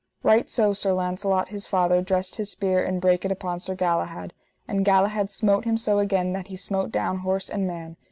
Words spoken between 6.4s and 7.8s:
he smote down horse and